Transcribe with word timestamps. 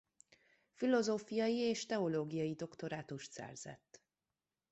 Filozófiai 0.73 1.57
és 1.57 1.85
teológiai 1.85 2.53
doktorátust 2.53 3.31
szerzett. 3.31 4.01